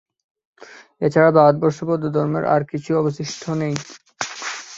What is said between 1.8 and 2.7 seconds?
বৌদ্ধধর্মের আর